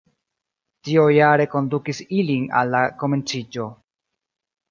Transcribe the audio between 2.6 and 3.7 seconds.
al la komenciĝo.